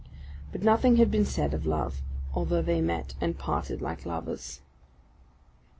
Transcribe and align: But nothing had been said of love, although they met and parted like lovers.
But 0.51 0.63
nothing 0.63 0.95
had 0.95 1.11
been 1.11 1.25
said 1.25 1.53
of 1.53 1.67
love, 1.67 2.01
although 2.33 2.63
they 2.63 2.81
met 2.81 3.13
and 3.21 3.37
parted 3.37 3.83
like 3.83 4.03
lovers. 4.03 4.61